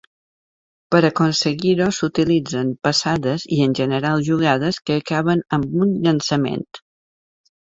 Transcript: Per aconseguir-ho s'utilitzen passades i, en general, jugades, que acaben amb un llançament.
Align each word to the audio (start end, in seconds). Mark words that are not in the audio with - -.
Per 0.95 1.01
aconseguir-ho 1.09 1.89
s'utilitzen 1.97 2.71
passades 2.87 3.45
i, 3.59 3.61
en 3.67 3.75
general, 3.83 4.25
jugades, 4.31 4.81
que 4.89 4.99
acaben 5.03 5.45
amb 5.59 5.77
un 5.85 5.97
llançament. 6.09 6.67